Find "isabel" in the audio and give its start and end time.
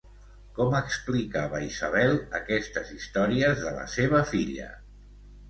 1.65-2.15